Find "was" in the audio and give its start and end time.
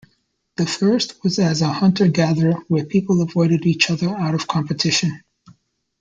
1.23-1.37